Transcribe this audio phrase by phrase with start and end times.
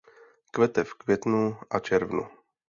[0.51, 2.27] Kvete v květnu a červnu.